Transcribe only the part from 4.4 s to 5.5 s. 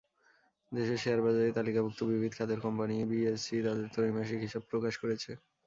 হিসাব প্রকাশ করেছে।